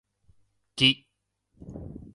[0.77, 0.93] 木